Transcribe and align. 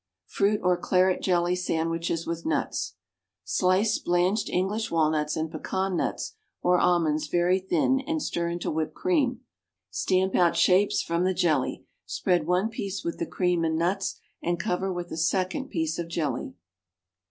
=Fruit 0.25 0.59
or 0.63 0.77
Claret 0.77 1.21
Jelly 1.21 1.55
Sandwiches 1.55 2.25
with 2.25 2.43
Nuts.= 2.43 2.95
Slice 3.43 3.99
blanched 3.99 4.49
English 4.49 4.89
walnuts 4.89 5.35
and 5.37 5.51
pecan 5.51 5.95
nuts 5.95 6.33
or 6.63 6.79
almonds 6.79 7.27
very 7.27 7.59
thin, 7.59 7.99
and 8.07 8.19
stir 8.19 8.47
into 8.49 8.71
whipped 8.71 8.95
cream. 8.95 9.41
Stamp 9.91 10.33
out 10.35 10.55
shapes 10.57 11.03
from 11.03 11.23
the 11.23 11.35
jelly. 11.35 11.85
Spread 12.07 12.47
one 12.47 12.69
piece 12.69 13.03
with 13.03 13.19
the 13.19 13.27
cream 13.27 13.63
and 13.63 13.77
nuts 13.77 14.19
and 14.41 14.59
cover 14.59 14.91
with 14.91 15.11
a 15.11 15.17
second 15.17 15.69
piece 15.69 15.99
of 15.99 16.07
jelly. 16.07 16.55